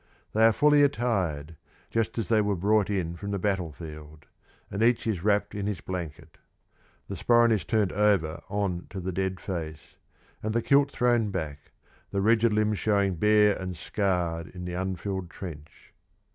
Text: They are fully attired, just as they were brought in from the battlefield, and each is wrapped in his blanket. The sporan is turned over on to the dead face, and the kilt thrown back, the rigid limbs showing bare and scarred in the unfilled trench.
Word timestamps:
They 0.33 0.43
are 0.47 0.51
fully 0.51 0.81
attired, 0.81 1.57
just 1.91 2.17
as 2.17 2.27
they 2.27 2.41
were 2.41 2.55
brought 2.55 2.89
in 2.89 3.15
from 3.15 3.29
the 3.29 3.37
battlefield, 3.37 4.25
and 4.71 4.81
each 4.81 5.05
is 5.05 5.23
wrapped 5.23 5.53
in 5.53 5.67
his 5.67 5.79
blanket. 5.79 6.39
The 7.07 7.15
sporan 7.15 7.51
is 7.51 7.63
turned 7.63 7.91
over 7.91 8.41
on 8.49 8.87
to 8.89 8.99
the 8.99 9.11
dead 9.11 9.39
face, 9.39 9.97
and 10.41 10.53
the 10.55 10.63
kilt 10.63 10.89
thrown 10.91 11.29
back, 11.29 11.71
the 12.09 12.19
rigid 12.19 12.51
limbs 12.51 12.79
showing 12.79 13.13
bare 13.17 13.55
and 13.55 13.77
scarred 13.77 14.47
in 14.47 14.65
the 14.65 14.73
unfilled 14.73 15.29
trench. 15.29 15.93